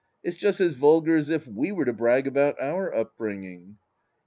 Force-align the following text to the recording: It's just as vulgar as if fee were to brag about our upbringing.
It's 0.23 0.35
just 0.35 0.59
as 0.59 0.73
vulgar 0.73 1.15
as 1.15 1.29
if 1.29 1.43
fee 1.43 1.71
were 1.71 1.85
to 1.85 1.93
brag 1.93 2.25
about 2.25 2.59
our 2.59 2.91
upbringing. 2.91 3.77